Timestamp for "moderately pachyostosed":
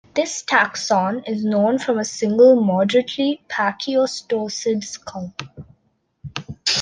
2.59-4.83